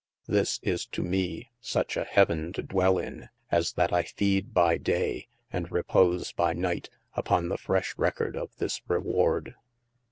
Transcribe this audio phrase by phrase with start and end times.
[0.25, 4.79] This is to me suche a heaven to dwell in, as that I feede by
[4.79, 9.53] day, and repose by night uppon the.freshe recorde of this reward.